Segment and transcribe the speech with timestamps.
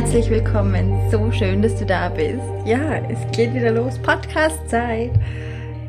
[0.00, 1.10] Herzlich willkommen.
[1.10, 2.38] So schön, dass du da bist.
[2.64, 3.98] Ja, es geht wieder los.
[3.98, 5.10] Podcast-Zeit.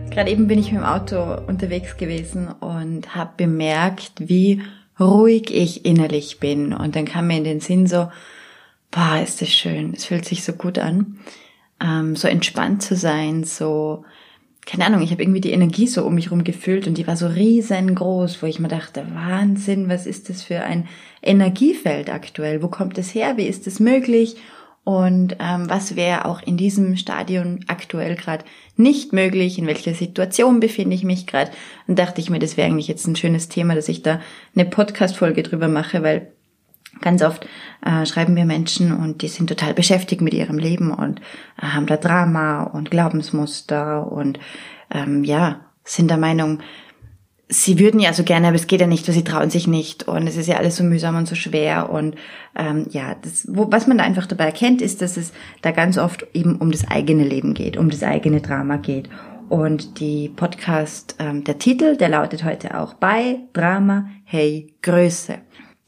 [0.10, 4.64] Gerade eben bin ich mit dem Auto unterwegs gewesen und habe bemerkt, wie
[5.00, 6.74] ruhig ich innerlich bin.
[6.74, 8.10] Und dann kam mir in den Sinn so,
[8.90, 9.94] boah, ist das schön.
[9.94, 11.20] Es fühlt sich so gut an,
[11.80, 14.06] ähm, so entspannt zu sein, so
[14.70, 17.18] keine Ahnung, ich habe irgendwie die Energie so um mich herum gefühlt und die war
[17.18, 20.88] so riesengroß, wo ich mir dachte, Wahnsinn, was ist das für ein
[21.24, 22.62] Energiefeld aktuell?
[22.62, 23.36] Wo kommt es her?
[23.36, 24.36] Wie ist es möglich?
[24.84, 28.46] Und ähm, was wäre auch in diesem Stadion aktuell gerade
[28.76, 29.58] nicht möglich?
[29.58, 31.50] In welcher Situation befinde ich mich gerade?
[31.88, 34.22] Und dachte ich mir, das wäre eigentlich jetzt ein schönes Thema, dass ich da
[34.56, 36.32] eine Podcast-Folge drüber mache, weil
[37.02, 37.48] Ganz oft
[37.86, 41.20] äh, schreiben wir Menschen und die sind total beschäftigt mit ihrem Leben und
[41.62, 44.40] äh, haben da Drama und Glaubensmuster und
[44.92, 46.60] ähm, ja, sind der Meinung,
[47.48, 50.08] sie würden ja so gerne, aber es geht ja nicht, weil sie trauen sich nicht
[50.08, 52.16] und es ist ja alles so mühsam und so schwer und
[52.56, 55.98] ähm, ja, das, wo, was man da einfach dabei erkennt, ist, dass es da ganz
[55.98, 59.10] oft eben um das eigene Leben geht, um das eigene Drama geht.
[59.50, 65.40] Und die Podcast, ähm, der Titel, der lautet heute auch bei Drama, hey, Größe.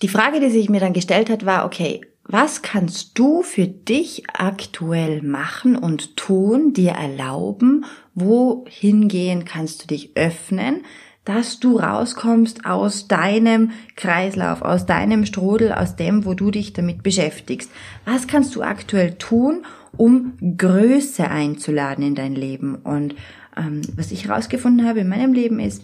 [0.01, 4.23] Die Frage, die sich mir dann gestellt hat, war, okay, was kannst du für dich
[4.33, 7.85] aktuell machen und tun, dir erlauben,
[8.15, 10.83] wohin gehen kannst du dich öffnen,
[11.25, 17.03] dass du rauskommst aus deinem Kreislauf, aus deinem Strudel, aus dem, wo du dich damit
[17.03, 17.69] beschäftigst.
[18.05, 19.65] Was kannst du aktuell tun,
[19.97, 22.75] um Größe einzuladen in dein Leben?
[22.75, 23.15] Und
[23.55, 25.83] ähm, was ich herausgefunden habe in meinem Leben ist,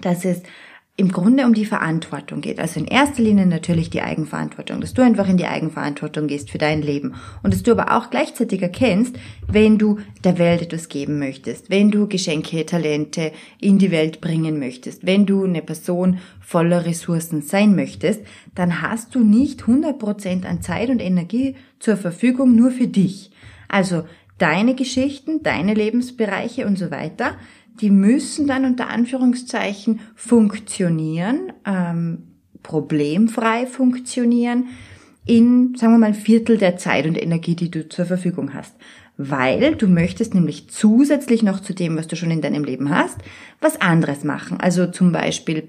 [0.00, 0.42] dass es
[0.96, 2.60] im Grunde um die Verantwortung geht.
[2.60, 6.58] Also in erster Linie natürlich die Eigenverantwortung, dass du einfach in die Eigenverantwortung gehst für
[6.58, 9.16] dein Leben und dass du aber auch gleichzeitig erkennst,
[9.48, 14.60] wenn du der Welt etwas geben möchtest, wenn du Geschenke, Talente in die Welt bringen
[14.60, 18.20] möchtest, wenn du eine Person voller Ressourcen sein möchtest,
[18.54, 23.32] dann hast du nicht 100% an Zeit und Energie zur Verfügung nur für dich.
[23.66, 24.04] Also
[24.38, 27.34] deine Geschichten, deine Lebensbereiche und so weiter,
[27.80, 32.22] die müssen dann unter Anführungszeichen funktionieren, ähm,
[32.62, 34.68] problemfrei funktionieren
[35.26, 38.74] in, sagen wir mal, ein Viertel der Zeit und Energie, die du zur Verfügung hast.
[39.16, 43.18] Weil du möchtest nämlich zusätzlich noch zu dem, was du schon in deinem Leben hast,
[43.60, 44.58] was anderes machen.
[44.58, 45.68] Also zum Beispiel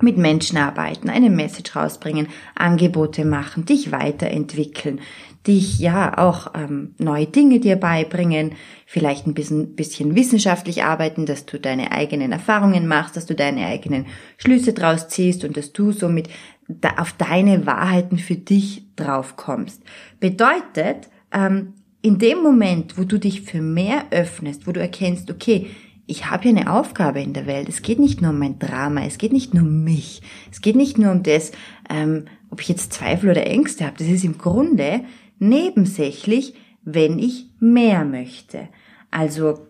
[0.00, 5.00] mit Menschen arbeiten, eine Message rausbringen, Angebote machen, dich weiterentwickeln,
[5.46, 8.52] dich ja auch ähm, neue Dinge dir beibringen,
[8.86, 13.66] vielleicht ein bisschen, bisschen wissenschaftlich arbeiten, dass du deine eigenen Erfahrungen machst, dass du deine
[13.66, 14.06] eigenen
[14.38, 16.28] Schlüsse draus ziehst und dass du somit
[16.68, 19.82] da auf deine Wahrheiten für dich drauf kommst.
[20.18, 25.68] Bedeutet, ähm, in dem Moment, wo du dich für mehr öffnest, wo du erkennst, okay,
[26.06, 27.68] ich habe hier eine Aufgabe in der Welt.
[27.68, 30.20] Es geht nicht nur um mein Drama, es geht nicht nur um mich,
[30.52, 31.52] es geht nicht nur um das,
[31.88, 33.96] ähm, ob ich jetzt Zweifel oder Ängste habe.
[33.98, 35.00] Das ist im Grunde
[35.38, 38.68] nebensächlich, wenn ich mehr möchte.
[39.10, 39.66] Also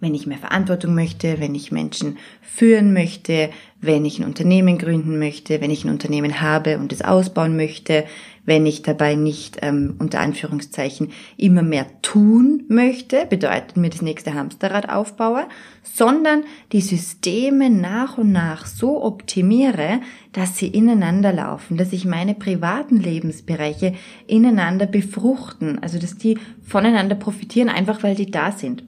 [0.00, 5.18] wenn ich mehr Verantwortung möchte, wenn ich Menschen führen möchte, wenn ich ein Unternehmen gründen
[5.18, 8.04] möchte, wenn ich ein Unternehmen habe und es ausbauen möchte,
[8.46, 14.34] wenn ich dabei nicht ähm, unter Anführungszeichen immer mehr tun möchte, bedeutet mir das nächste
[14.34, 15.46] Hamsterrad aufbaue,
[15.82, 20.00] sondern die Systeme nach und nach so optimiere,
[20.32, 23.94] dass sie ineinander laufen, dass sich meine privaten Lebensbereiche
[24.26, 28.84] ineinander befruchten, also dass die voneinander profitieren, einfach weil die da sind.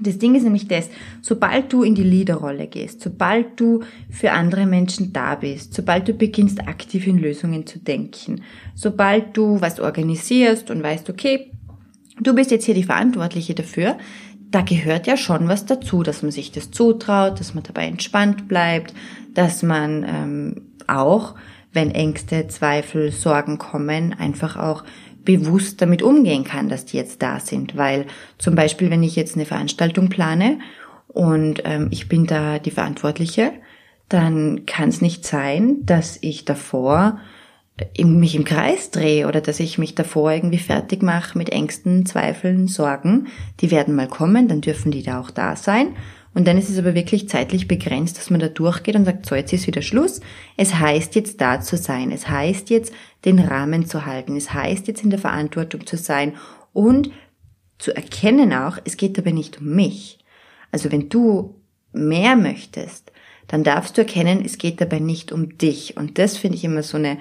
[0.00, 0.90] Das Ding ist nämlich das,
[1.22, 6.12] sobald du in die Leaderrolle gehst, sobald du für andere Menschen da bist, sobald du
[6.12, 8.42] beginnst aktiv in Lösungen zu denken,
[8.74, 11.50] sobald du was organisierst und weißt, okay,
[12.20, 13.96] du bist jetzt hier die Verantwortliche dafür,
[14.50, 18.48] da gehört ja schon was dazu, dass man sich das zutraut, dass man dabei entspannt
[18.48, 18.94] bleibt,
[19.34, 21.34] dass man ähm, auch,
[21.72, 24.84] wenn Ängste, Zweifel, Sorgen kommen, einfach auch
[25.26, 27.76] bewusst damit umgehen kann, dass die jetzt da sind.
[27.76, 28.06] Weil
[28.38, 30.60] zum Beispiel, wenn ich jetzt eine Veranstaltung plane
[31.08, 33.52] und ähm, ich bin da die Verantwortliche,
[34.08, 37.18] dann kann es nicht sein, dass ich davor
[37.98, 42.68] mich im Kreis drehe oder dass ich mich davor irgendwie fertig mache mit Ängsten, Zweifeln,
[42.68, 43.26] Sorgen.
[43.60, 45.88] Die werden mal kommen, dann dürfen die da auch da sein.
[46.36, 49.34] Und dann ist es aber wirklich zeitlich begrenzt, dass man da durchgeht und sagt, so,
[49.34, 50.20] jetzt ist wieder Schluss.
[50.58, 52.12] Es heißt jetzt da zu sein.
[52.12, 52.92] Es heißt jetzt
[53.24, 54.36] den Rahmen zu halten.
[54.36, 56.34] Es heißt jetzt in der Verantwortung zu sein
[56.74, 57.10] und
[57.78, 60.18] zu erkennen auch, es geht aber nicht um mich.
[60.70, 61.54] Also wenn du
[61.94, 63.12] mehr möchtest,
[63.46, 65.96] dann darfst du erkennen, es geht dabei nicht um dich.
[65.96, 67.16] Und das finde ich immer so eine,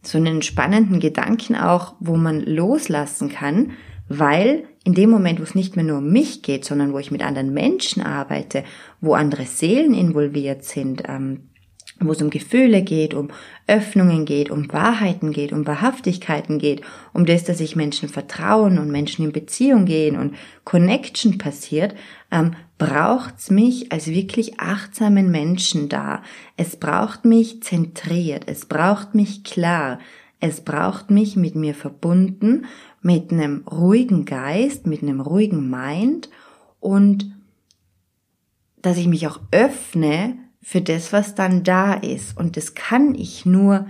[0.00, 3.72] so einen spannenden Gedanken auch, wo man loslassen kann,
[4.08, 7.10] weil in dem Moment, wo es nicht mehr nur um mich geht, sondern wo ich
[7.10, 8.64] mit anderen Menschen arbeite,
[9.00, 11.48] wo andere Seelen involviert sind, ähm,
[12.00, 13.28] wo es um Gefühle geht, um
[13.66, 16.82] Öffnungen geht, um Wahrheiten geht, um Wahrhaftigkeiten geht,
[17.12, 20.34] um das, dass sich Menschen vertrauen und Menschen in Beziehung gehen und
[20.64, 21.94] Connection passiert,
[22.30, 26.22] ähm, braucht's mich als wirklich achtsamen Menschen da.
[26.56, 30.00] Es braucht mich zentriert, es braucht mich klar,
[30.40, 32.66] es braucht mich mit mir verbunden,
[33.04, 36.30] mit einem ruhigen Geist, mit einem ruhigen Mind
[36.80, 37.30] und
[38.80, 42.36] dass ich mich auch öffne für das, was dann da ist.
[42.36, 43.86] Und das kann ich nur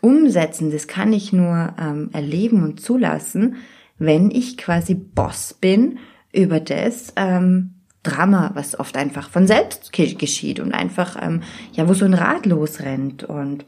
[0.00, 3.56] umsetzen, das kann ich nur ähm, erleben und zulassen,
[3.98, 5.98] wenn ich quasi Boss bin
[6.32, 11.42] über das ähm, Drama, was oft einfach von selbst geschieht und einfach, ähm,
[11.72, 13.64] ja, wo so ein Rad losrennt und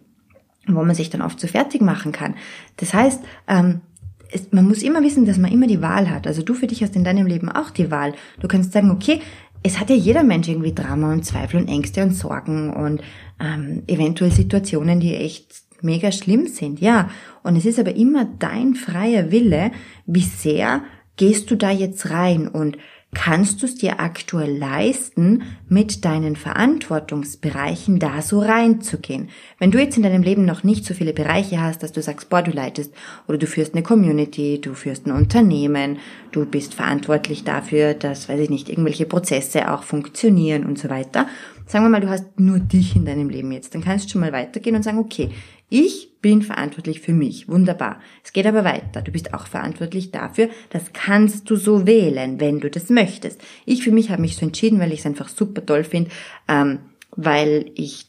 [0.66, 2.34] wo man sich dann oft so fertig machen kann.
[2.78, 3.82] Das heißt, ähm,
[4.32, 6.26] es, man muss immer wissen, dass man immer die Wahl hat.
[6.26, 8.14] Also du für dich hast in deinem Leben auch die Wahl.
[8.40, 9.20] Du kannst sagen, okay,
[9.62, 13.02] es hat ja jeder Mensch irgendwie Drama und Zweifel und Ängste und Sorgen und
[13.40, 15.46] ähm, eventuell Situationen, die echt
[15.82, 17.10] mega schlimm sind, ja.
[17.42, 19.72] Und es ist aber immer dein freier Wille,
[20.06, 20.82] wie sehr
[21.16, 22.76] gehst du da jetzt rein und
[23.16, 29.30] kannst du es dir aktuell leisten, mit deinen Verantwortungsbereichen da so reinzugehen.
[29.58, 32.28] Wenn du jetzt in deinem Leben noch nicht so viele Bereiche hast, dass du sagst,
[32.28, 32.92] boah, du leitest
[33.26, 35.98] oder du führst eine Community, du führst ein Unternehmen,
[36.30, 41.26] du bist verantwortlich dafür, dass, weiß ich nicht, irgendwelche Prozesse auch funktionieren und so weiter.
[41.66, 44.20] Sagen wir mal, du hast nur dich in deinem Leben jetzt, dann kannst du schon
[44.20, 45.30] mal weitergehen und sagen, okay,
[45.70, 47.46] ich bin verantwortlich für mich.
[47.46, 48.00] Wunderbar.
[48.24, 49.00] Es geht aber weiter.
[49.00, 50.48] Du bist auch verantwortlich dafür.
[50.70, 53.40] Das kannst du so wählen, wenn du das möchtest.
[53.64, 56.10] Ich für mich habe mich so entschieden, weil ich es einfach super toll finde,
[56.48, 56.80] ähm,
[57.12, 58.08] weil ich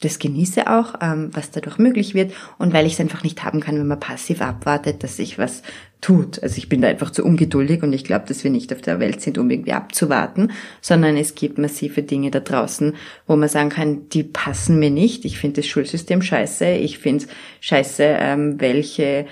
[0.00, 3.60] das genieße auch, ähm, was dadurch möglich wird und weil ich es einfach nicht haben
[3.60, 5.62] kann, wenn man passiv abwartet, dass sich was
[6.00, 6.42] tut.
[6.42, 8.98] Also ich bin da einfach zu ungeduldig und ich glaube, dass wir nicht auf der
[8.98, 12.94] Welt sind, um irgendwie abzuwarten, sondern es gibt massive Dinge da draußen,
[13.26, 15.24] wo man sagen kann, die passen mir nicht.
[15.26, 16.66] Ich finde das Schulsystem scheiße.
[16.66, 17.26] Ich finde
[17.60, 19.26] scheiße, ähm, welche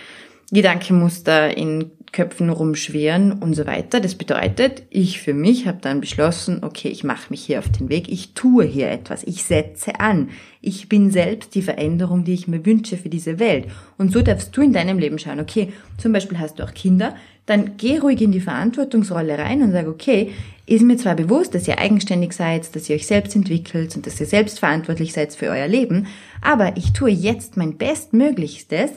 [0.51, 4.01] Gedankenmuster in Köpfen rumschwirren und so weiter.
[4.01, 7.89] Das bedeutet, ich für mich habe dann beschlossen, okay, ich mache mich hier auf den
[7.89, 10.31] Weg, ich tue hier etwas, ich setze an.
[10.61, 13.67] Ich bin selbst die Veränderung, die ich mir wünsche für diese Welt.
[13.97, 17.15] Und so darfst du in deinem Leben schauen, okay, zum Beispiel hast du auch Kinder,
[17.47, 20.33] dann geh ruhig in die Verantwortungsrolle rein und sag, okay,
[20.67, 24.21] ist mir zwar bewusst, dass ihr eigenständig seid, dass ihr euch selbst entwickelt und dass
[24.21, 26.09] ihr selbst verantwortlich seid für euer Leben,
[26.43, 28.91] aber ich tue jetzt mein Bestmöglichstes,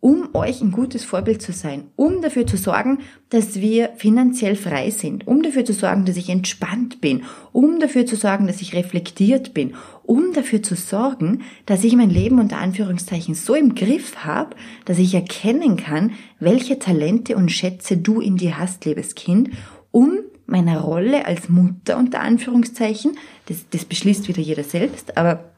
[0.00, 2.98] um euch ein gutes Vorbild zu sein, um dafür zu sorgen,
[3.30, 8.06] dass wir finanziell frei sind, um dafür zu sorgen, dass ich entspannt bin, um dafür
[8.06, 12.58] zu sorgen, dass ich reflektiert bin, um dafür zu sorgen, dass ich mein Leben unter
[12.58, 14.54] Anführungszeichen so im Griff habe,
[14.84, 19.50] dass ich erkennen kann, welche Talente und Schätze du in dir hast, liebes Kind,
[19.90, 25.55] um meiner Rolle als Mutter unter Anführungszeichen, das, das beschließt wieder jeder selbst, aber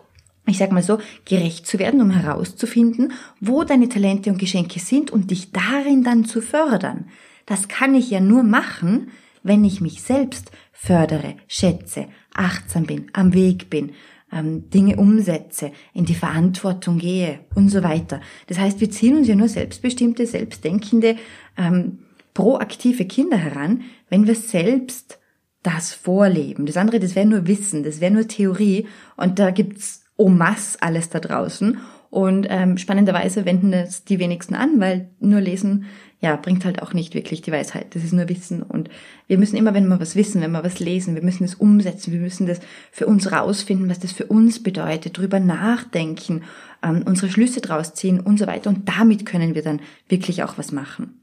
[0.49, 5.11] ich sag mal so, gerecht zu werden, um herauszufinden, wo deine Talente und Geschenke sind
[5.11, 7.07] und dich darin dann zu fördern.
[7.47, 9.11] Das kann ich ja nur machen,
[9.43, 13.93] wenn ich mich selbst fördere, schätze, achtsam bin, am Weg bin,
[14.33, 18.21] ähm, Dinge umsetze, in die Verantwortung gehe und so weiter.
[18.47, 21.17] Das heißt, wir ziehen uns ja nur selbstbestimmte, selbstdenkende,
[21.57, 22.01] ähm,
[22.35, 25.19] proaktive Kinder heran, wenn wir selbst
[25.63, 26.67] das vorleben.
[26.67, 28.87] Das andere, das wäre nur Wissen, das wäre nur Theorie
[29.17, 31.79] und da gibt's en masse alles da draußen.
[32.11, 35.85] Und ähm, spannenderweise wenden das die wenigsten an, weil nur lesen,
[36.21, 37.95] ja, bringt halt auch nicht wirklich die Weisheit.
[37.95, 38.63] Das ist nur Wissen.
[38.63, 38.89] Und
[39.29, 42.13] wir müssen immer, wenn wir was wissen, wenn wir was lesen, wir müssen das umsetzen,
[42.13, 42.61] wir müssen das
[42.91, 46.43] für uns rausfinden, was das für uns bedeutet, drüber nachdenken,
[46.83, 48.71] ähm, unsere Schlüsse draus ziehen und so weiter.
[48.71, 51.21] Und damit können wir dann wirklich auch was machen.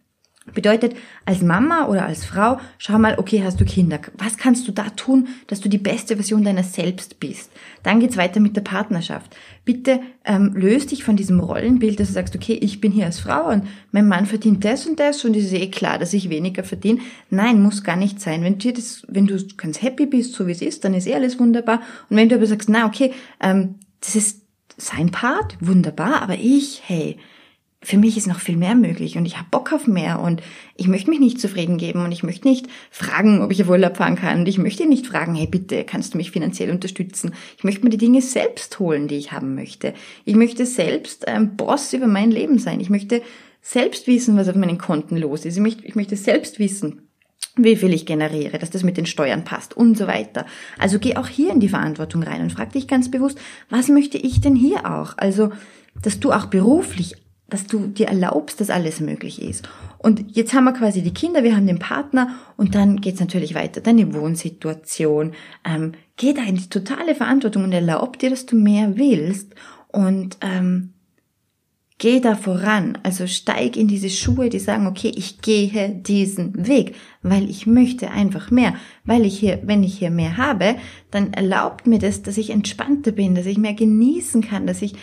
[0.54, 4.00] Bedeutet, als Mama oder als Frau, schau mal, okay, hast du Kinder.
[4.14, 7.52] Was kannst du da tun, dass du die beste Version deiner selbst bist?
[7.82, 9.36] Dann geht's weiter mit der Partnerschaft.
[9.66, 13.20] Bitte ähm, löst dich von diesem Rollenbild, dass du sagst, okay, ich bin hier als
[13.20, 16.30] Frau und mein Mann verdient das und das und es ist eh klar, dass ich
[16.30, 17.00] weniger verdiene.
[17.32, 18.44] Nein, muss gar nicht sein.
[18.44, 21.16] Wenn, dir das, wenn du ganz happy bist, so wie es ist, dann ist eh
[21.16, 21.82] alles wunderbar.
[22.10, 23.12] Und wenn du aber sagst, na okay,
[23.42, 24.44] ähm, das ist
[24.78, 27.18] sein Part, wunderbar, aber ich, hey,
[27.86, 30.42] für mich ist noch viel mehr möglich und ich habe Bock auf mehr und
[30.76, 33.98] ich möchte mich nicht zufrieden geben und ich möchte nicht fragen, ob ich auf Urlaub
[33.98, 37.36] fahren kann und ich möchte nicht fragen, hey bitte, kannst du mich finanziell unterstützen?
[37.58, 39.94] Ich möchte mir die Dinge selbst holen, die ich haben möchte.
[40.26, 42.80] Ich möchte selbst ein Boss über mein Leben sein.
[42.80, 43.22] Ich möchte
[43.62, 45.56] selbst wissen, was auf meinen Konten los ist.
[45.56, 47.04] Ich möchte, ich möchte selbst wissen,
[47.56, 50.48] wie viel ich generiere, dass das mit den Steuern passt und so weiter.
[50.80, 53.38] Also geh auch hier in die Verantwortung rein und frag dich ganz bewusst,
[53.70, 55.14] was möchte ich denn hier auch?
[55.18, 55.52] Also,
[56.02, 57.16] dass du auch beruflich
[57.48, 59.68] dass du dir erlaubst, dass alles möglich ist.
[60.00, 63.54] Und jetzt haben wir quasi die Kinder, wir haben den Partner und dann geht's natürlich
[63.54, 63.82] weiter.
[63.82, 65.34] Deine Wohnsituation.
[65.64, 69.54] Ähm, geh da in die totale Verantwortung und erlaub dir, dass du mehr willst
[69.90, 70.94] und ähm,
[71.98, 72.98] geh da voran.
[73.04, 78.12] Also steig in diese Schuhe, die sagen, okay, ich gehe diesen Weg, weil ich möchte
[78.12, 78.76] einfach mehr.
[79.06, 80.76] Weil ich hier, wenn ich hier mehr habe,
[81.12, 84.96] dann erlaubt mir das, dass ich entspannter bin, dass ich mehr genießen kann, dass ich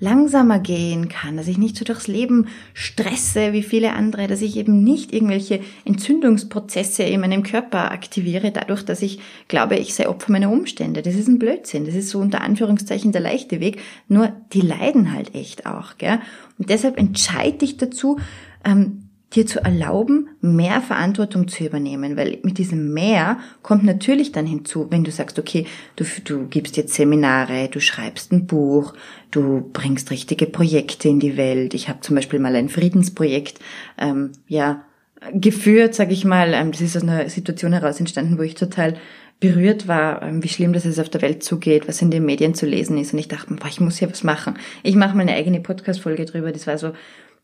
[0.00, 4.56] langsamer gehen kann, dass ich nicht so durchs Leben stresse wie viele andere, dass ich
[4.56, 10.32] eben nicht irgendwelche Entzündungsprozesse in meinem Körper aktiviere, dadurch, dass ich glaube, ich sei Opfer
[10.32, 11.02] meiner Umstände.
[11.02, 11.84] Das ist ein Blödsinn.
[11.84, 13.80] Das ist so unter Anführungszeichen der leichte Weg.
[14.08, 15.98] Nur die leiden halt echt auch.
[15.98, 16.18] Gell?
[16.58, 18.18] Und deshalb entscheide dich dazu,
[18.64, 18.99] ähm,
[19.34, 24.88] dir zu erlauben, mehr Verantwortung zu übernehmen, weil mit diesem mehr kommt natürlich dann hinzu,
[24.90, 28.94] wenn du sagst, okay, du, du gibst jetzt Seminare, du schreibst ein Buch,
[29.30, 31.74] du bringst richtige Projekte in die Welt.
[31.74, 33.60] Ich habe zum Beispiel mal ein Friedensprojekt,
[33.98, 34.84] ähm, ja,
[35.32, 36.52] geführt, sage ich mal.
[36.52, 38.96] Ähm, das ist aus einer Situation heraus entstanden, wo ich total
[39.38, 42.54] berührt war, ähm, wie schlimm das es auf der Welt zugeht, was in den Medien
[42.54, 43.12] zu lesen ist.
[43.12, 44.58] Und ich dachte, boah, ich muss hier was machen.
[44.82, 46.52] Ich mache mal eine eigene Podcast-Folge drüber.
[46.52, 46.92] Das war so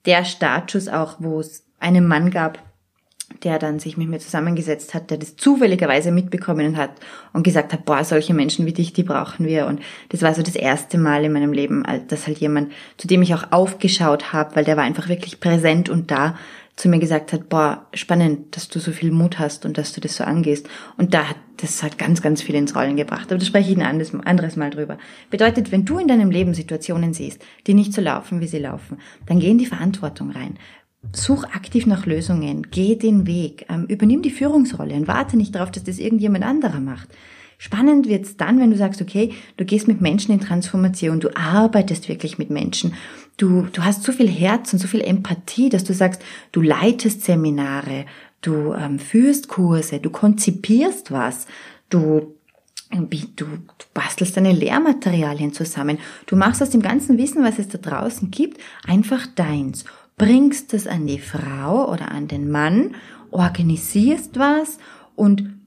[0.04, 2.58] der Startschuss auch, wo es einen Mann gab,
[3.42, 6.90] der dann sich mit mir zusammengesetzt hat, der das zufälligerweise mitbekommen hat
[7.32, 9.66] und gesagt hat, boah, solche Menschen wie dich, die brauchen wir.
[9.66, 9.80] Und
[10.10, 13.34] das war so das erste Mal in meinem Leben, dass halt jemand, zu dem ich
[13.34, 16.36] auch aufgeschaut habe, weil der war einfach wirklich präsent und da,
[16.76, 20.00] zu mir gesagt hat, boah, spannend, dass du so viel Mut hast und dass du
[20.02, 20.68] das so angehst.
[20.98, 23.30] Und da hat, das hat ganz, ganz viel ins Rollen gebracht.
[23.30, 24.98] Aber da spreche ich ein anderes, anderes Mal drüber.
[25.30, 28.98] Bedeutet, wenn du in deinem Leben Situationen siehst, die nicht so laufen, wie sie laufen,
[29.24, 30.58] dann geh in die Verantwortung rein.
[31.12, 35.70] Such aktiv nach Lösungen, geh den Weg, ähm, übernimm die Führungsrolle und warte nicht darauf,
[35.70, 37.08] dass das irgendjemand anderer macht.
[37.58, 42.08] Spannend wird's dann, wenn du sagst, okay, du gehst mit Menschen in Transformation, du arbeitest
[42.08, 42.92] wirklich mit Menschen,
[43.38, 46.22] du, du hast so viel Herz und so viel Empathie, dass du sagst,
[46.52, 48.04] du leitest Seminare,
[48.42, 51.46] du ähm, führst Kurse, du konzipierst was,
[51.90, 52.32] du
[52.92, 53.46] Du, du
[53.94, 55.98] bastelst deine Lehrmaterialien zusammen.
[56.26, 59.84] Du machst aus dem ganzen Wissen, was es da draußen gibt, einfach deins
[60.16, 62.94] bringst es an die Frau oder an den Mann,
[63.30, 64.78] organisierst was
[65.14, 65.58] und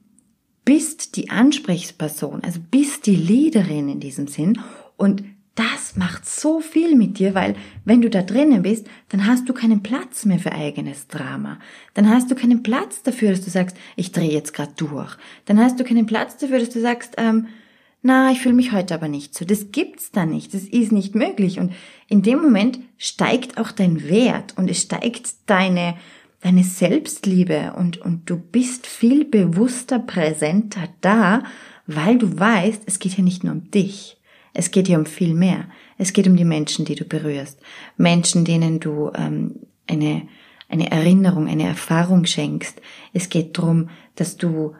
[0.64, 4.60] bist die Ansprechperson, also bist die Leaderin in diesem Sinn
[4.96, 5.22] und
[5.54, 7.54] das macht so viel mit dir, weil
[7.84, 11.58] wenn du da drinnen bist, dann hast du keinen Platz mehr für eigenes Drama.
[11.92, 15.16] Dann hast du keinen Platz dafür, dass du sagst, ich drehe jetzt gerade durch.
[15.44, 17.48] Dann hast du keinen Platz dafür, dass du sagst, ähm,
[18.02, 19.44] na, ich fühle mich heute aber nicht so.
[19.44, 20.54] Das gibt's da nicht.
[20.54, 21.58] Das ist nicht möglich.
[21.60, 21.72] Und
[22.08, 25.96] in dem Moment steigt auch dein Wert und es steigt deine,
[26.40, 31.42] deine Selbstliebe und, und du bist viel bewusster, präsenter da,
[31.86, 34.16] weil du weißt, es geht hier nicht nur um dich.
[34.54, 35.66] Es geht hier um viel mehr.
[35.98, 37.58] Es geht um die Menschen, die du berührst.
[37.98, 40.26] Menschen, denen du ähm, eine,
[40.70, 42.80] eine Erinnerung, eine Erfahrung schenkst.
[43.12, 44.74] Es geht darum, dass du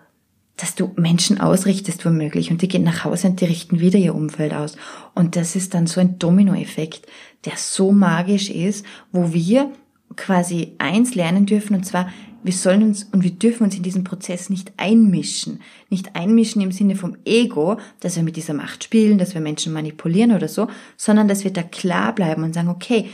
[0.60, 4.14] dass du Menschen ausrichtest womöglich und die gehen nach Hause und die richten wieder ihr
[4.14, 4.76] Umfeld aus.
[5.14, 7.06] Und das ist dann so ein Dominoeffekt,
[7.44, 9.70] der so magisch ist, wo wir
[10.16, 12.10] quasi eins lernen dürfen und zwar,
[12.42, 15.60] wir sollen uns und wir dürfen uns in diesen Prozess nicht einmischen.
[15.88, 19.72] Nicht einmischen im Sinne vom Ego, dass wir mit dieser Macht spielen, dass wir Menschen
[19.72, 23.08] manipulieren oder so, sondern dass wir da klar bleiben und sagen, okay,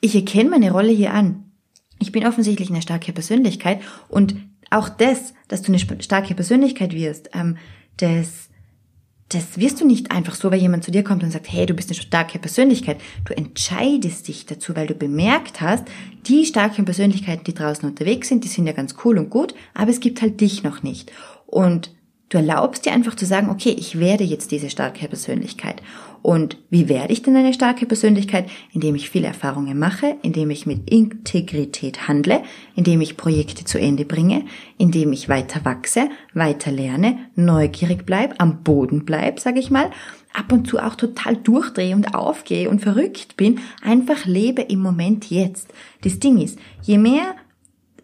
[0.00, 1.44] ich erkenne meine Rolle hier an.
[1.98, 4.34] Ich bin offensichtlich eine starke Persönlichkeit und
[4.72, 7.56] auch das, dass du eine starke Persönlichkeit wirst, ähm,
[7.98, 8.48] das,
[9.28, 11.74] das wirst du nicht einfach so, weil jemand zu dir kommt und sagt, hey, du
[11.74, 13.00] bist eine starke Persönlichkeit.
[13.24, 15.84] Du entscheidest dich dazu, weil du bemerkt hast,
[16.26, 19.90] die starken Persönlichkeiten, die draußen unterwegs sind, die sind ja ganz cool und gut, aber
[19.90, 21.12] es gibt halt dich noch nicht.
[21.46, 21.90] Und
[22.32, 25.82] Du erlaubst dir einfach zu sagen, okay, ich werde jetzt diese starke Persönlichkeit.
[26.22, 28.48] Und wie werde ich denn eine starke Persönlichkeit?
[28.72, 32.42] Indem ich viele Erfahrungen mache, indem ich mit Integrität handle,
[32.76, 34.44] indem ich Projekte zu Ende bringe,
[34.78, 39.90] indem ich weiter wachse, weiter lerne, neugierig bleib, am Boden bleib, sage ich mal,
[40.32, 45.28] ab und zu auch total durchdrehe und aufgehe und verrückt bin, einfach lebe im Moment
[45.30, 45.74] jetzt.
[46.02, 47.34] Das Ding ist, je mehr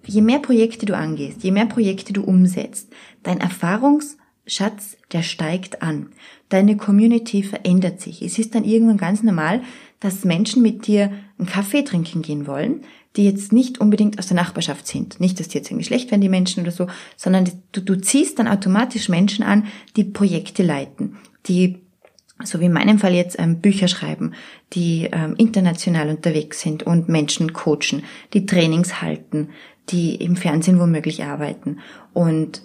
[0.09, 2.91] je mehr Projekte du angehst, je mehr Projekte du umsetzt,
[3.23, 4.17] dein Erfahrungs
[4.49, 6.09] Schatz, der steigt an.
[6.49, 8.23] Deine Community verändert sich.
[8.23, 9.62] Es ist dann irgendwann ganz normal,
[10.00, 12.83] dass Menschen mit dir einen Kaffee trinken gehen wollen,
[13.17, 15.21] die jetzt nicht unbedingt aus der Nachbarschaft sind.
[15.21, 16.87] Nicht, dass die jetzt irgendwie schlecht werden, die Menschen oder so,
[17.17, 21.81] sondern du, du ziehst dann automatisch Menschen an, die Projekte leiten, die
[22.45, 24.33] so wie in meinem Fall jetzt ähm, Bücher schreiben,
[24.73, 29.49] die ähm, international unterwegs sind und Menschen coachen, die Trainings halten,
[29.90, 31.81] die im Fernsehen womöglich arbeiten.
[32.12, 32.62] Und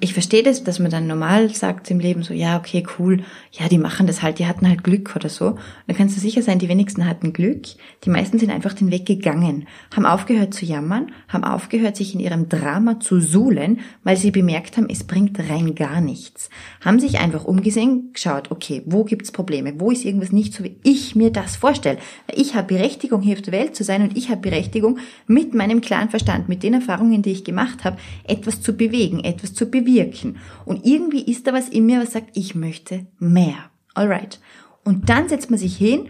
[0.00, 3.22] ich verstehe das, dass man dann normal sagt im Leben so, ja, okay, cool,
[3.52, 5.46] ja, die machen das halt, die hatten halt Glück oder so.
[5.48, 7.62] Und dann kannst du sicher sein, die wenigsten hatten Glück.
[8.04, 12.20] Die meisten sind einfach den Weg gegangen, haben aufgehört zu jammern, haben aufgehört, sich in
[12.20, 16.50] ihrem Drama zu suhlen, weil sie bemerkt haben, es bringt rein gar nichts.
[16.84, 19.74] Haben sich einfach umgesehen, geschaut, okay, wo gibt's Probleme?
[19.78, 21.98] Wo ist irgendwas nicht so, wie ich mir das vorstelle?
[22.34, 25.80] Ich habe Berechtigung, hier auf der Welt zu sein und ich habe Berechtigung, mit meinem
[25.80, 29.85] klaren Verstand, mit den Erfahrungen, die ich gemacht habe, etwas zu bewegen, etwas zu bewegen
[29.86, 30.38] bewirken.
[30.64, 33.70] Und irgendwie ist da was in mir, was sagt, ich möchte mehr.
[33.94, 34.40] Alright.
[34.84, 36.08] Und dann setzt man sich hin,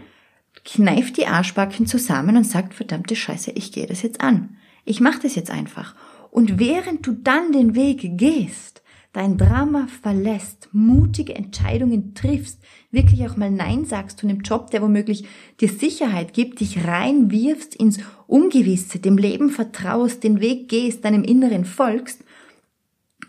[0.65, 4.57] kneift die Arschbacken zusammen und sagt, verdammte Scheiße, ich gehe das jetzt an.
[4.83, 5.95] Ich mache das jetzt einfach.
[6.29, 13.37] Und während du dann den Weg gehst, dein Drama verlässt, mutige Entscheidungen triffst, wirklich auch
[13.37, 15.25] mal Nein sagst zu einem Job, der womöglich
[15.59, 21.65] dir Sicherheit gibt, dich reinwirfst ins Ungewisse, dem Leben vertraust, den Weg gehst, deinem Inneren
[21.65, 22.23] folgst,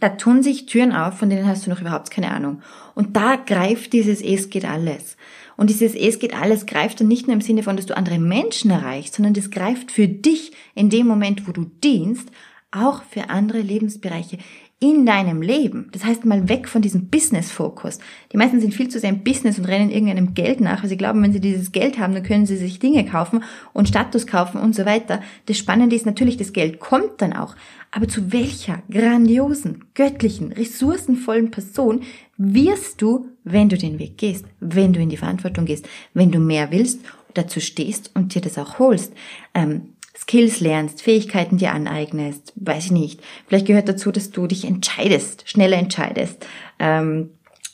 [0.00, 2.62] da tun sich Türen auf, von denen hast du noch überhaupt keine Ahnung.
[2.94, 5.16] Und da greift dieses Es geht alles.
[5.56, 8.18] Und dieses Es geht alles greift dann nicht nur im Sinne von, dass du andere
[8.18, 12.30] Menschen erreichst, sondern das greift für dich in dem Moment, wo du dienst,
[12.70, 14.38] auch für andere Lebensbereiche
[14.80, 15.88] in deinem Leben.
[15.92, 17.98] Das heißt mal weg von diesem Business-Fokus.
[18.32, 20.96] Die meisten sind viel zu sehr im Business und rennen irgendeinem Geld nach, weil sie
[20.96, 24.60] glauben, wenn sie dieses Geld haben, dann können sie sich Dinge kaufen und Status kaufen
[24.60, 25.20] und so weiter.
[25.46, 27.56] Das Spannende ist natürlich, das Geld kommt dann auch.
[27.90, 32.02] Aber zu welcher grandiosen, göttlichen, ressourcenvollen Person
[32.36, 36.38] wirst du, wenn du den Weg gehst, wenn du in die Verantwortung gehst, wenn du
[36.38, 37.00] mehr willst,
[37.34, 39.12] dazu stehst und dir das auch holst?
[39.54, 43.20] Ähm, Skills lernst, Fähigkeiten dir aneignest, weiß ich nicht.
[43.46, 46.44] Vielleicht gehört dazu, dass du dich entscheidest, schneller entscheidest,
[46.80, 47.30] ähm,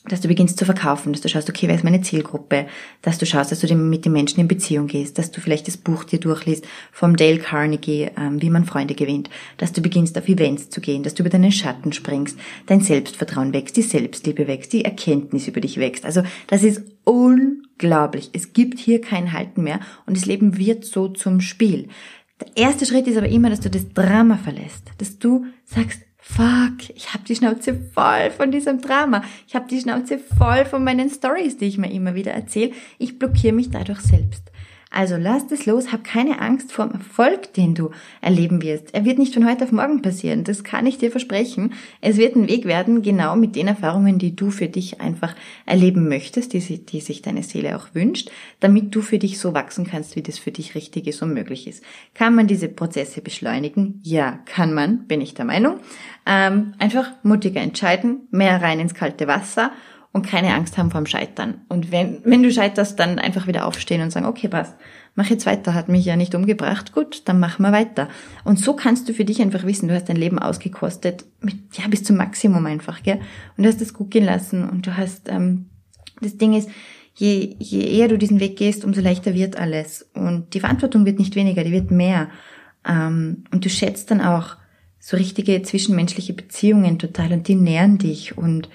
[0.07, 2.67] dass du beginnst zu verkaufen, dass du schaust, okay, wer ist meine Zielgruppe,
[3.01, 5.79] dass du schaust, dass du mit den Menschen in Beziehung gehst, dass du vielleicht das
[5.79, 10.29] Buch dir durchliest vom Dale Carnegie, ähm, wie man Freunde gewinnt, dass du beginnst auf
[10.29, 14.75] Events zu gehen, dass du über deinen Schatten springst, dein Selbstvertrauen wächst, die Selbstliebe wächst,
[14.75, 16.05] die Erkenntnis über dich wächst.
[16.05, 18.31] Also das ist unglaublich.
[18.35, 21.89] Es gibt hier kein Halten mehr und das Leben wird so zum Spiel.
[22.41, 26.91] Der erste Schritt ist aber immer, dass du das Drama verlässt, dass du sagst, fuck,
[26.95, 29.23] ich habe die Schnauze voll von diesem Drama.
[29.47, 32.73] Ich habe die Schnauze voll von meinen Stories, die ich mir immer wieder erzähle.
[32.99, 34.51] Ich blockiere mich dadurch selbst.
[34.95, 38.95] Also lass es los, hab keine Angst vor dem Erfolg, den du erleben wirst.
[38.95, 41.73] Er wird nicht von heute auf morgen passieren, das kann ich dir versprechen.
[42.01, 45.35] Es wird ein Weg werden, genau mit den Erfahrungen, die du für dich einfach
[45.67, 48.31] erleben möchtest, die, die sich deine Seele auch wünscht,
[48.61, 51.67] damit du für dich so wachsen kannst, wie das für dich richtig ist und möglich
[51.67, 51.83] ist.
[52.15, 53.99] Kann man diese Prozesse beschleunigen?
[54.05, 55.81] Ja, kann man, bin ich der Meinung.
[56.25, 59.73] Ähm, einfach mutiger entscheiden, mehr rein ins kalte Wasser
[60.15, 61.63] und keine Angst haben vorm Scheitern.
[61.69, 64.77] Und wenn, wenn du scheiterst, dann einfach wieder aufstehen und sagen, okay, passt,
[65.17, 68.09] mach jetzt weiter, hat mich ja nicht umgebracht, gut, dann machen wir weiter.
[68.45, 71.89] Und so kannst du für dich einfach wissen, du hast dein Leben ausgekostet, mit, ja,
[71.89, 73.19] bis zum Maximum einfach, gell?
[73.57, 75.67] Und du hast es gut gehen lassen und du hast, ähm,
[76.21, 76.71] das Ding ist,
[77.17, 80.09] je, je eher du diesen Weg gehst, umso leichter wird alles.
[80.15, 82.31] Und die Verantwortung wird nicht weniger, die wird mehr.
[82.87, 84.59] Ähm, und du schätzt dann auch
[85.01, 88.69] so richtige zwischenmenschliche Beziehungen total und die nähren dich und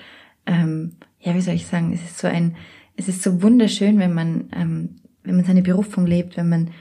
[0.46, 2.56] ähm, ja, wie soll ich sagen, es ist so ein,
[2.96, 6.72] es ist so wunderschön, wenn man, ähm, wenn man seine Berufung lebt, wenn man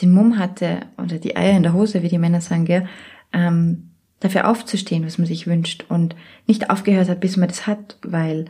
[0.00, 2.86] den Mumm hatte oder die Eier in der Hose, wie die Männer sagen, gell,
[3.32, 7.98] ähm, dafür aufzustehen, was man sich wünscht und nicht aufgehört hat, bis man das hat,
[8.02, 8.46] weil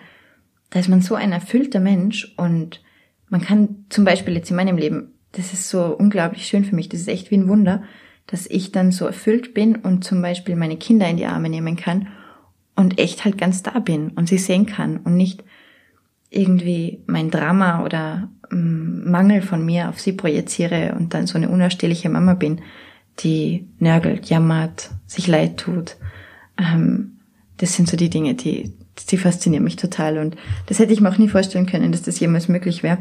[0.71, 2.83] da ist man so ein erfüllter Mensch und
[3.29, 6.89] man kann zum Beispiel jetzt in meinem Leben, das ist so unglaublich schön für mich,
[6.89, 7.83] das ist echt wie ein Wunder,
[8.27, 11.77] dass ich dann so erfüllt bin und zum Beispiel meine Kinder in die Arme nehmen
[11.77, 12.09] kann
[12.79, 15.43] und echt halt ganz da bin und sie sehen kann und nicht
[16.31, 21.49] irgendwie mein Drama oder mm, Mangel von mir auf sie projiziere und dann so eine
[21.49, 22.61] unerstehliche Mama bin,
[23.19, 25.97] die nörgelt, jammert, sich leid tut.
[26.57, 27.19] Ähm,
[27.57, 28.73] das sind so die Dinge, die,
[29.11, 30.37] die faszinieren mich total und
[30.67, 32.99] das hätte ich mir auch nie vorstellen können, dass das jemals möglich wäre.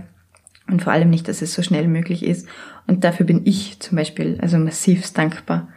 [0.68, 2.48] Und vor allem nicht, dass es so schnell möglich ist.
[2.88, 5.70] Und dafür bin ich zum Beispiel also massivst dankbar,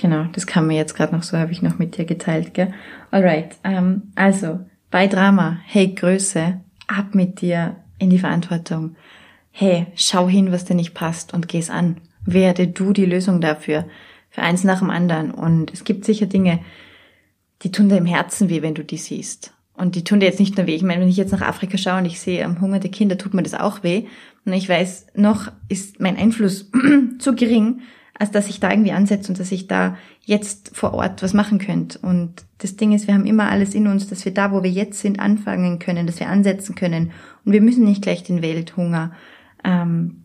[0.00, 2.72] Genau, das kam mir jetzt gerade noch so, habe ich noch mit dir geteilt, gell?
[3.10, 4.60] Alright, ähm, also
[4.90, 8.96] bei Drama, hey Größe, ab mit dir in die Verantwortung.
[9.50, 11.98] Hey, schau hin, was dir nicht passt und geh's an.
[12.24, 13.84] Werde du die Lösung dafür,
[14.30, 15.32] für eins nach dem anderen.
[15.32, 16.60] Und es gibt sicher Dinge,
[17.60, 19.52] die tun dir im Herzen weh, wenn du die siehst.
[19.74, 20.76] Und die tun dir jetzt nicht nur weh.
[20.76, 23.34] Ich meine, wenn ich jetzt nach Afrika schaue und ich sehe ähm, hungernde Kinder, tut
[23.34, 24.04] mir das auch weh.
[24.46, 26.70] Und ich weiß, noch ist mein Einfluss
[27.18, 27.80] zu gering,
[28.18, 31.58] als dass ich da irgendwie ansetze und dass ich da jetzt vor Ort was machen
[31.58, 31.98] könnte.
[32.00, 34.70] Und das Ding ist, wir haben immer alles in uns, dass wir da, wo wir
[34.70, 37.12] jetzt sind, anfangen können, dass wir ansetzen können.
[37.44, 39.12] Und wir müssen nicht gleich den Welthunger
[39.64, 40.22] ähm,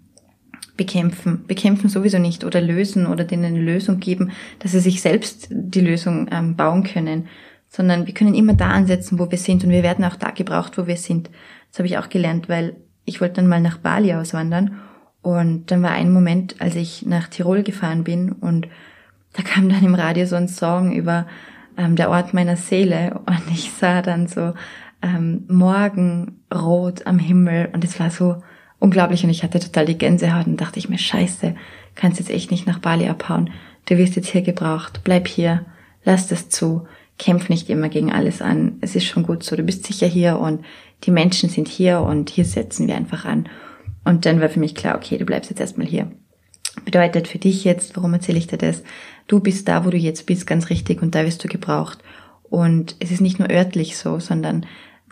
[0.76, 1.46] bekämpfen.
[1.48, 5.82] Bekämpfen sowieso nicht oder lösen oder denen eine Lösung geben, dass sie sich selbst die
[5.82, 7.28] Lösung ähm, bauen können.
[7.70, 10.78] Sondern wir können immer da ansetzen, wo wir sind und wir werden auch da gebraucht,
[10.78, 11.30] wo wir sind.
[11.72, 14.80] Das habe ich auch gelernt, weil ich wollte dann mal nach Bali auswandern
[15.26, 18.68] und dann war ein Moment, als ich nach Tirol gefahren bin und
[19.34, 21.26] da kam dann im Radio so ein Song über
[21.80, 24.54] ähm, der Ort meiner Seele und ich sah dann so
[25.02, 28.44] ähm, Morgenrot am Himmel und es war so
[28.78, 31.56] unglaublich und ich hatte total die Gänsehaut und dachte ich mir, scheiße,
[31.96, 33.50] kannst jetzt echt nicht nach Bali abhauen.
[33.88, 35.02] Du wirst jetzt hier gebraucht.
[35.04, 35.66] Bleib hier.
[36.04, 36.88] Lass das zu.
[37.18, 38.78] Kämpf nicht immer gegen alles an.
[38.82, 39.56] Es ist schon gut so.
[39.56, 40.64] Du bist sicher hier und
[41.04, 43.50] die Menschen sind hier und hier setzen wir einfach an.
[44.06, 46.10] Und dann war für mich klar, okay, du bleibst jetzt erstmal hier.
[46.86, 48.84] Bedeutet für dich jetzt, warum erzähle ich dir das?
[49.28, 52.00] Du bist da, wo du jetzt bist, ganz richtig und da wirst du gebraucht.
[52.44, 54.66] Und es ist nicht nur örtlich so, sondern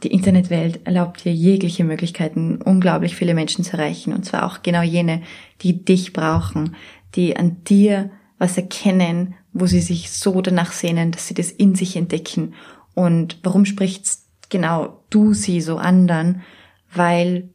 [0.04, 4.14] die Internetwelt erlaubt dir jegliche Möglichkeiten, unglaublich viele Menschen zu erreichen.
[4.14, 5.22] Und zwar auch genau jene,
[5.62, 6.76] die dich brauchen,
[7.16, 11.76] die an dir was erkennen, wo sie sich so danach sehnen, dass sie das in
[11.76, 12.54] sich entdecken.
[12.94, 16.42] Und warum sprichst genau du sie so anderen?
[16.94, 17.50] Weil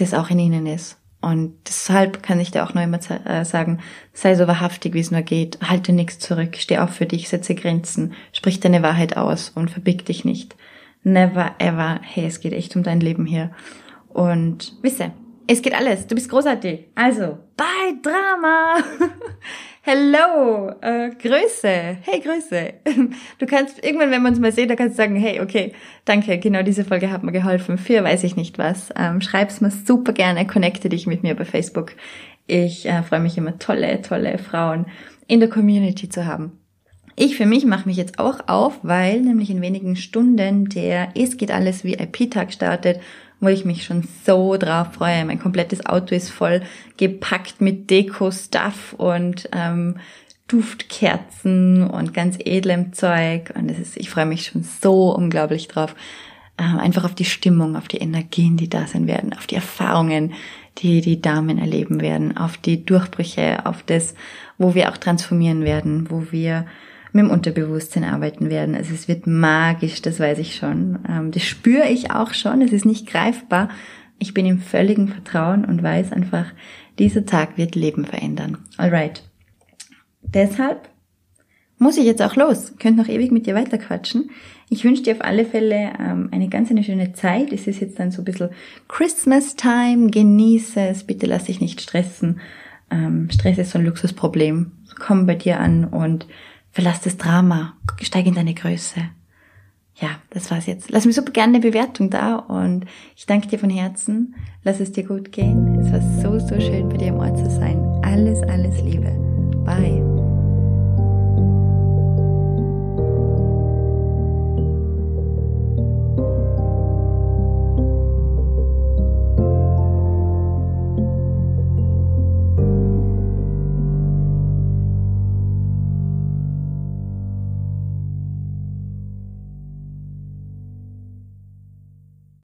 [0.00, 0.96] das auch in ihnen ist.
[1.22, 3.80] Und deshalb kann ich dir auch noch immer äh, sagen,
[4.14, 7.54] sei so wahrhaftig, wie es nur geht, halte nichts zurück, steh auf für dich, setze
[7.54, 10.56] Grenzen, sprich deine Wahrheit aus und verbieg dich nicht.
[11.02, 13.50] Never ever, hey, es geht echt um dein Leben hier.
[14.08, 15.12] Und wisse,
[15.52, 16.86] es geht alles, du bist großartig.
[16.94, 18.76] Also, bye Drama!
[19.82, 22.74] Hello, äh, Grüße, hey Grüße.
[23.38, 25.72] Du kannst irgendwann, wenn wir uns mal sehen, da kannst du sagen, hey, okay,
[26.04, 27.78] danke, genau diese Folge hat mir geholfen.
[27.78, 28.90] Für weiß ich nicht was.
[28.96, 31.94] Ähm, schreib's mir super gerne, connecte dich mit mir bei Facebook.
[32.46, 34.86] Ich äh, freue mich immer, tolle, tolle Frauen
[35.26, 36.60] in der Community zu haben.
[37.16, 41.36] Ich für mich mache mich jetzt auch auf, weil nämlich in wenigen Stunden der Es
[41.36, 43.00] geht alles VIP-Tag startet
[43.40, 45.24] wo ich mich schon so drauf freue.
[45.24, 46.62] Mein komplettes Auto ist voll
[46.96, 49.96] gepackt mit Deko-Stuff und ähm,
[50.46, 53.52] Duftkerzen und ganz edlem Zeug.
[53.54, 55.94] Und es ist, ich freue mich schon so unglaublich drauf.
[56.58, 60.34] Ähm, einfach auf die Stimmung, auf die Energien, die da sein werden, auf die Erfahrungen,
[60.78, 64.14] die die Damen erleben werden, auf die Durchbrüche, auf das,
[64.58, 66.66] wo wir auch transformieren werden, wo wir
[67.12, 68.74] mit dem Unterbewusstsein arbeiten werden.
[68.74, 70.98] Also es wird magisch, das weiß ich schon.
[71.08, 72.62] Ähm, das spüre ich auch schon.
[72.62, 73.68] Es ist nicht greifbar.
[74.18, 76.46] Ich bin im völligen Vertrauen und weiß einfach,
[76.98, 78.58] dieser Tag wird Leben verändern.
[78.76, 79.22] Alright.
[80.22, 80.88] Deshalb
[81.78, 82.74] muss ich jetzt auch los.
[82.78, 84.30] Könnt noch ewig mit dir weiterquatschen.
[84.68, 87.52] Ich wünsche dir auf alle Fälle ähm, eine ganz eine schöne Zeit.
[87.52, 88.50] Es ist jetzt dann so ein bisschen
[88.86, 90.10] Christmas Time.
[90.10, 91.04] Genieße es.
[91.04, 92.40] Bitte lass dich nicht stressen.
[92.90, 94.72] Ähm, Stress ist so ein Luxusproblem.
[94.98, 96.26] Komm bei dir an und
[96.72, 99.00] Verlass das Drama, steig in deine Größe.
[99.96, 100.90] Ja, das war's jetzt.
[100.90, 104.34] Lass mir super gerne eine Bewertung da und ich danke dir von Herzen.
[104.62, 105.80] Lass es dir gut gehen.
[105.80, 107.78] Es war so, so schön, bei dir im Ort zu sein.
[108.02, 109.10] Alles, alles Liebe.
[109.64, 110.19] Bye.